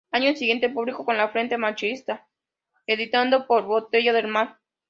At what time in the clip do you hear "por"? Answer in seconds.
3.45-3.65